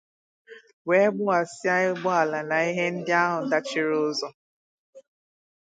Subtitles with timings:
[0.87, 4.27] wee bughasịa ụgbọala na ihe ndị ahụ dachiri ụzọ.